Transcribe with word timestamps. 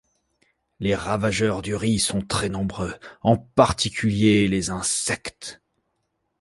Les 0.79 0.95
ravageurs 0.95 1.61
du 1.61 1.75
riz 1.75 1.99
sont 1.99 2.21
très 2.21 2.49
nombreux, 2.49 2.95
en 3.21 3.37
particulier 3.37 4.47
les 4.47 4.71
insectes. 4.71 5.61